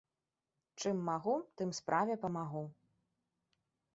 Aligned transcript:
Чым 0.81 0.95
магу, 1.09 1.35
тым 1.61 1.69
справе 1.79 2.13
памагу. 2.25 2.63